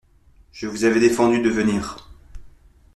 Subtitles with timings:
[0.51, 2.09] Je vous avais défendu de venir!